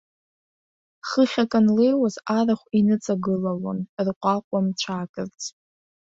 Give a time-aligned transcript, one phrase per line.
[1.07, 5.39] Хыхь акы анлеиуаз арахә иныҵагылалон, рҟәаҟәа мцәаакырц.